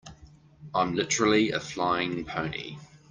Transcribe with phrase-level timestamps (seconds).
[0.73, 2.77] I'm literally a flying pony.